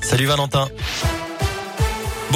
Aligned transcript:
Salut 0.00 0.26
Valentin. 0.26 1.23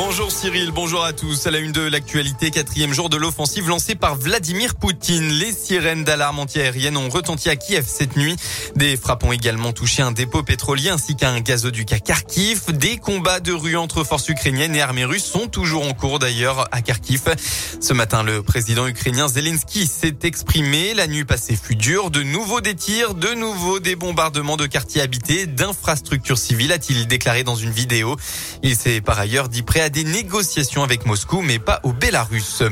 Bonjour 0.01 0.31
Cyril, 0.31 0.71
bonjour 0.71 1.05
à 1.05 1.13
tous. 1.13 1.49
À 1.49 1.51
la 1.51 1.59
une 1.59 1.73
de 1.73 1.81
l'actualité, 1.81 2.53
quatrième 2.53 2.93
jour 2.93 3.09
de 3.09 3.17
l'offensive 3.17 3.69
lancée 3.69 3.97
par 3.97 4.15
Vladimir 4.15 4.77
Poutine. 4.77 5.29
Les 5.29 5.51
sirènes 5.51 6.05
d'alarme 6.05 6.39
antiaérienne 6.39 6.97
ont 6.97 7.09
retenti 7.09 7.51
à 7.51 7.57
Kiev 7.57 7.85
cette 7.85 8.17
nuit. 8.17 8.37
Des 8.77 8.97
frappes 8.97 9.25
ont 9.25 9.33
également 9.33 9.73
touché 9.73 10.03
un 10.03 10.13
dépôt 10.13 10.45
pétrolier 10.45 10.91
ainsi 10.91 11.17
qu'un 11.17 11.41
gazoduc 11.41 11.93
à 11.93 11.99
Kharkiv. 11.99 12.71
Des 12.75 12.99
combats 12.99 13.41
de 13.41 13.53
rue 13.53 13.77
entre 13.77 14.05
forces 14.05 14.29
ukrainiennes 14.29 14.77
et 14.77 14.81
armées 14.81 15.05
russes 15.05 15.25
sont 15.25 15.49
toujours 15.49 15.85
en 15.85 15.95
cours 15.95 16.21
d'ailleurs 16.21 16.69
à 16.71 16.81
Kharkiv. 16.81 17.35
Ce 17.81 17.93
matin, 17.93 18.23
le 18.23 18.45
président 18.45 18.87
ukrainien 18.87 19.27
Zelensky 19.27 19.89
s'est 19.89 20.19
exprimé. 20.23 20.95
La 20.95 21.09
nuit 21.09 21.25
passée 21.25 21.59
fut 21.61 21.75
dure. 21.75 22.13
De 22.13 22.23
nouveau 22.23 22.61
des 22.61 22.77
tirs, 22.77 23.15
de 23.15 23.35
nouveau 23.35 23.81
des 23.81 23.97
bombardements 23.97 24.57
de 24.57 24.67
quartiers 24.67 25.03
habités, 25.03 25.47
d'infrastructures 25.47 26.39
civiles, 26.39 26.71
a-t-il 26.71 27.09
déclaré 27.09 27.43
dans 27.43 27.57
une 27.57 27.73
vidéo. 27.73 28.17
Il 28.63 28.77
s'est 28.77 29.01
par 29.01 29.19
ailleurs 29.19 29.49
dit 29.49 29.63
prêt 29.63 29.81
à 29.81 29.88
des 29.91 30.05
négociations 30.05 30.83
avec 30.83 31.07
Moscou, 31.07 31.41
mais 31.43 31.59
pas 31.59 31.81
au 31.83 31.93
Bélarus. 31.93 32.63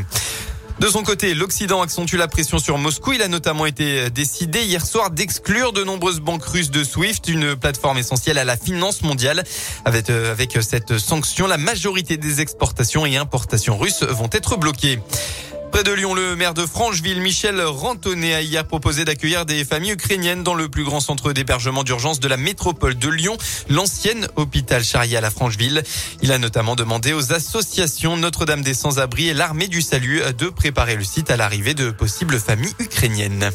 De 0.79 0.89
son 0.89 1.03
côté, 1.03 1.33
l'Occident 1.33 1.81
accentue 1.81 2.17
la 2.17 2.29
pression 2.29 2.59
sur 2.59 2.77
Moscou. 2.77 3.15
Il 3.15 3.23
a 3.23 3.29
notamment 3.29 3.65
été 3.65 4.11
décidé 4.11 4.63
hier 4.63 4.85
soir 4.85 5.11
d'exclure 5.11 5.73
de 5.73 5.83
nombreuses 5.83 6.21
banques 6.21 6.45
russes 6.45 6.71
de 6.71 6.85
SWIFT, 6.85 7.29
une 7.29 7.57
plateforme 7.57 7.97
essentielle 7.97 8.37
à 8.37 8.45
la 8.45 8.59
finance 8.59 9.01
mondiale. 9.01 9.43
Avec, 9.87 10.11
euh, 10.11 10.31
avec 10.31 10.59
cette 10.61 10.99
sanction, 10.99 11.47
la 11.47 11.57
majorité 11.57 12.19
des 12.19 12.43
exportations 12.43 13.07
et 13.07 13.17
importations 13.17 13.79
russes 13.79 14.03
vont 14.03 14.29
être 14.33 14.59
bloquées. 14.59 14.99
Près 15.71 15.83
de 15.83 15.93
Lyon, 15.93 16.15
le 16.15 16.37
maire 16.37 16.55
de 16.55 16.65
Francheville, 16.65 17.21
Michel 17.21 17.61
Rantonnet, 17.61 18.35
a 18.35 18.41
hier 18.41 18.67
proposé 18.67 19.05
d'accueillir 19.05 19.45
des 19.45 19.65
familles 19.65 19.93
ukrainiennes 19.93 20.43
dans 20.43 20.55
le 20.55 20.69
plus 20.69 20.85
grand 20.85 21.01
centre 21.01 21.33
d'hébergement 21.33 21.85
d'urgence 21.85 22.21
de 22.21 22.29
la 22.29 22.37
métropole 22.37 22.97
de 22.97 23.09
Lyon, 23.09 23.37
l'ancienne 23.69 24.29
hôpital 24.37 24.83
Charrier 24.83 25.19
à 25.19 25.31
Francheville. 25.31 25.83
Il 26.23 26.33
a 26.33 26.39
notamment 26.39 26.77
demandé 26.77 27.13
aux 27.13 27.33
associations 27.33 28.17
Notre-Dame 28.17 28.63
des 28.63 28.75
Sans-Abris 28.75 29.29
et 29.29 29.35
l'Armée 29.35 29.69
du 29.69 29.83
Salut 29.83 30.23
de 30.39 30.49
préparer 30.49 30.97
le 30.97 31.05
site 31.05 31.31
à 31.31 31.37
l'arrivée 31.37 31.75
de 31.75 31.91
possibles 31.91 32.39
familles 32.39 32.75
ukrainiennes. 32.79 33.51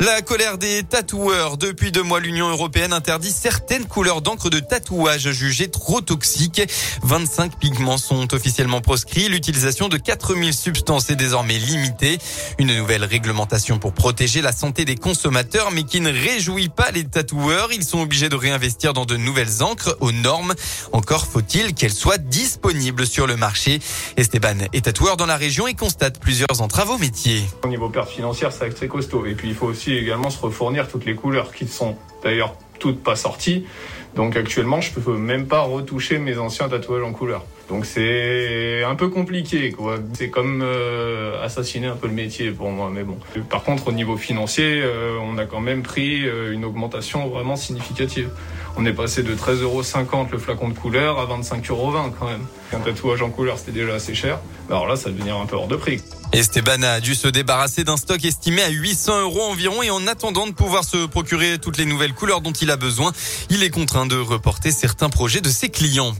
La 0.00 0.22
colère 0.22 0.58
des 0.58 0.82
tatoueurs. 0.82 1.56
Depuis 1.56 1.92
deux 1.92 2.02
mois, 2.02 2.20
l'Union 2.20 2.48
européenne 2.48 2.92
interdit 2.92 3.30
certaines 3.30 3.86
couleurs 3.86 4.22
d'encre 4.22 4.50
de 4.50 4.58
tatouage 4.58 5.30
jugées 5.30 5.70
trop 5.70 6.00
toxiques. 6.00 6.62
25 7.04 7.58
pigments 7.58 7.96
sont 7.96 8.34
officiellement 8.34 8.80
proscrits. 8.80 9.28
L'utilisation 9.28 9.88
de 9.88 9.96
4000 9.96 10.52
substances 10.52 11.10
est 11.10 11.16
désormais 11.16 11.58
limitée. 11.58 12.18
Une 12.58 12.76
nouvelle 12.76 13.04
réglementation 13.04 13.78
pour 13.78 13.92
protéger 13.92 14.42
la 14.42 14.52
santé 14.52 14.84
des 14.84 14.96
consommateurs, 14.96 15.70
mais 15.70 15.84
qui 15.84 16.00
ne 16.00 16.10
réjouit 16.10 16.68
pas 16.68 16.90
les 16.90 17.04
tatoueurs. 17.04 17.72
Ils 17.72 17.84
sont 17.84 18.00
obligés 18.00 18.28
de 18.28 18.36
réinvestir 18.36 18.92
dans 18.92 19.06
de 19.06 19.16
nouvelles 19.16 19.62
encres 19.62 19.96
aux 20.00 20.12
normes. 20.12 20.54
Encore 20.92 21.24
faut-il 21.24 21.72
qu'elles 21.72 21.92
soient 21.92 22.18
disponibles 22.18 23.06
sur 23.06 23.26
le 23.26 23.36
marché. 23.36 23.80
Esteban 24.16 24.58
est 24.72 24.84
tatoueur 24.84 25.16
dans 25.16 25.26
la 25.26 25.36
région 25.36 25.66
et 25.66 25.74
constate 25.74 26.18
plusieurs 26.18 26.60
entraves 26.60 26.90
au 26.90 26.98
métier. 26.98 27.42
Au 27.62 27.68
niveau 27.68 27.88
perte 27.88 28.10
financière, 28.10 28.50
très 28.74 28.88
costaud. 28.88 29.24
Et 29.24 29.34
puis, 29.34 29.48
il 29.48 29.54
faut 29.54 29.66
aussi 29.66 29.93
également 29.98 30.30
se 30.30 30.40
refournir 30.40 30.88
toutes 30.88 31.04
les 31.04 31.14
couleurs 31.14 31.52
qui 31.52 31.66
sont 31.66 31.96
d'ailleurs 32.22 32.54
toutes 32.78 33.02
pas 33.02 33.16
sorties. 33.16 33.66
Donc 34.14 34.36
actuellement, 34.36 34.80
je 34.80 34.92
peux 34.92 35.16
même 35.16 35.46
pas 35.46 35.62
retoucher 35.62 36.18
mes 36.18 36.38
anciens 36.38 36.68
tatouages 36.68 37.02
en 37.02 37.12
couleur. 37.12 37.44
Donc 37.68 37.86
c'est 37.86 38.84
un 38.84 38.94
peu 38.94 39.08
compliqué, 39.08 39.72
quoi. 39.72 39.96
C'est 40.12 40.28
comme 40.28 40.60
euh, 40.62 41.42
assassiner 41.42 41.86
un 41.86 41.96
peu 41.96 42.06
le 42.06 42.12
métier 42.12 42.50
pour 42.50 42.70
moi, 42.70 42.90
mais 42.92 43.02
bon. 43.02 43.18
Par 43.48 43.62
contre, 43.62 43.88
au 43.88 43.92
niveau 43.92 44.16
financier, 44.16 44.82
euh, 44.82 45.16
on 45.20 45.38
a 45.38 45.46
quand 45.46 45.60
même 45.60 45.82
pris 45.82 46.26
euh, 46.26 46.52
une 46.52 46.64
augmentation 46.64 47.28
vraiment 47.28 47.56
significative. 47.56 48.28
On 48.76 48.84
est 48.86 48.92
passé 48.92 49.22
de 49.22 49.34
13,50 49.34 49.62
euros 49.62 49.82
le 50.30 50.38
flacon 50.38 50.68
de 50.68 50.74
couleur 50.74 51.18
à 51.18 51.26
25,20 51.26 51.70
euros 51.70 51.92
quand 52.18 52.26
même. 52.26 52.46
Un 52.72 52.80
tatouage 52.80 53.22
en 53.22 53.30
couleur, 53.30 53.58
c'était 53.58 53.72
déjà 53.72 53.94
assez 53.94 54.14
cher. 54.14 54.40
Alors 54.68 54.86
là, 54.86 54.96
ça 54.96 55.10
devenir 55.10 55.36
un 55.36 55.46
peu 55.46 55.56
hors 55.56 55.68
de 55.68 55.76
prix. 55.76 56.00
Esteban 56.32 56.82
a 56.82 57.00
dû 57.00 57.14
se 57.14 57.28
débarrasser 57.28 57.84
d'un 57.84 57.96
stock 57.96 58.24
estimé 58.24 58.62
à 58.62 58.68
800 58.68 59.20
euros 59.20 59.42
environ 59.42 59.82
et 59.84 59.90
en 59.90 60.04
attendant 60.08 60.48
de 60.48 60.52
pouvoir 60.52 60.82
se 60.82 61.06
procurer 61.06 61.58
toutes 61.58 61.78
les 61.78 61.84
nouvelles 61.84 62.12
couleurs 62.12 62.40
dont 62.40 62.50
il 62.50 62.72
a 62.72 62.76
besoin, 62.76 63.12
il 63.50 63.62
est 63.62 63.70
contraint 63.70 64.03
de 64.06 64.16
reporter 64.16 64.70
certains 64.70 65.10
projets 65.10 65.40
de 65.40 65.48
ses 65.48 65.68
clients. 65.68 66.14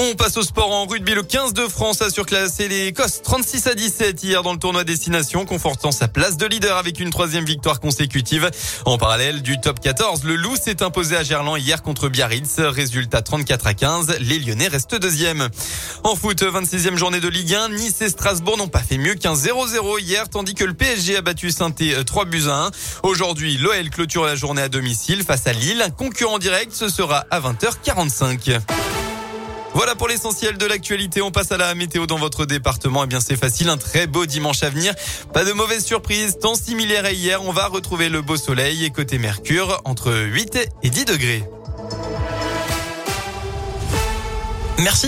On 0.00 0.14
passe 0.14 0.36
au 0.36 0.42
sport 0.42 0.70
en 0.70 0.86
rugby. 0.86 1.12
Le 1.12 1.24
15 1.24 1.54
de 1.54 1.66
France 1.66 2.02
a 2.02 2.10
surclassé 2.10 2.68
les 2.68 2.86
Écosse 2.86 3.20
36 3.20 3.66
à 3.66 3.74
17 3.74 4.22
hier 4.22 4.44
dans 4.44 4.52
le 4.52 4.58
tournoi 4.60 4.84
Destination, 4.84 5.44
confortant 5.44 5.90
sa 5.90 6.06
place 6.06 6.36
de 6.36 6.46
leader 6.46 6.76
avec 6.76 7.00
une 7.00 7.10
troisième 7.10 7.44
victoire 7.44 7.80
consécutive. 7.80 8.48
En 8.84 8.96
parallèle 8.96 9.42
du 9.42 9.60
top 9.60 9.80
14, 9.80 10.22
le 10.22 10.36
Loup 10.36 10.54
s'est 10.54 10.84
imposé 10.84 11.16
à 11.16 11.24
Gerland 11.24 11.56
hier 11.56 11.82
contre 11.82 12.08
Biarritz. 12.08 12.60
Résultat 12.60 13.22
34 13.22 13.66
à 13.66 13.74
15. 13.74 14.18
Les 14.20 14.38
Lyonnais 14.38 14.68
restent 14.68 14.94
deuxième. 14.94 15.48
En 16.04 16.14
foot, 16.14 16.44
26e 16.44 16.96
journée 16.96 17.18
de 17.18 17.28
Ligue 17.28 17.54
1. 17.54 17.70
Nice 17.70 18.00
et 18.00 18.08
Strasbourg 18.08 18.56
n'ont 18.56 18.68
pas 18.68 18.84
fait 18.84 18.98
mieux 18.98 19.16
qu'un 19.16 19.34
0-0 19.34 20.00
hier, 20.00 20.28
tandis 20.28 20.54
que 20.54 20.64
le 20.64 20.74
PSG 20.74 21.16
a 21.16 21.22
battu 21.22 21.50
saint 21.50 21.72
3 21.72 22.24
buts 22.24 22.44
à 22.46 22.66
1. 22.66 22.70
Aujourd'hui, 23.02 23.56
l'OL 23.56 23.90
clôture 23.90 24.26
la 24.26 24.36
journée 24.36 24.62
à 24.62 24.68
domicile 24.68 25.24
face 25.24 25.48
à 25.48 25.52
Lille. 25.52 25.82
Un 25.82 25.90
concurrent 25.90 26.38
direct, 26.38 26.72
ce 26.72 26.88
sera 26.88 27.26
à 27.32 27.40
20h45. 27.40 28.60
Voilà 29.78 29.94
pour 29.94 30.08
l'essentiel 30.08 30.58
de 30.58 30.66
l'actualité. 30.66 31.22
On 31.22 31.30
passe 31.30 31.52
à 31.52 31.56
la 31.56 31.72
météo 31.76 32.08
dans 32.08 32.18
votre 32.18 32.46
département. 32.46 33.04
Eh 33.04 33.06
bien, 33.06 33.20
c'est 33.20 33.36
facile. 33.36 33.68
Un 33.68 33.76
très 33.76 34.08
beau 34.08 34.26
dimanche 34.26 34.64
à 34.64 34.70
venir. 34.70 34.92
Pas 35.32 35.44
de 35.44 35.52
mauvaise 35.52 35.84
surprise. 35.84 36.36
Temps 36.40 36.56
similaire 36.56 37.04
à 37.04 37.12
hier. 37.12 37.44
On 37.44 37.52
va 37.52 37.68
retrouver 37.68 38.08
le 38.08 38.20
beau 38.20 38.36
soleil 38.36 38.84
et 38.84 38.90
côté 38.90 39.18
Mercure 39.18 39.80
entre 39.84 40.12
8 40.12 40.58
et 40.82 40.90
10 40.90 41.04
degrés. 41.04 41.44
Merci. 44.78 44.96